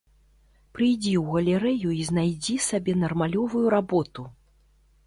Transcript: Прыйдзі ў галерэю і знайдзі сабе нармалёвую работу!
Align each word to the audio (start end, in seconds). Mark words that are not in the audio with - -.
Прыйдзі 0.77 1.13
ў 1.19 1.23
галерэю 1.35 1.89
і 2.01 2.09
знайдзі 2.09 2.55
сабе 2.69 2.97
нармалёвую 3.05 3.65
работу! 3.77 4.29